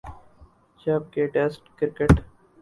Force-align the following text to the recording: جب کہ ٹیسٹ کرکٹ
جب 0.79 1.01
کہ 1.13 1.25
ٹیسٹ 1.33 1.61
کرکٹ 1.79 2.11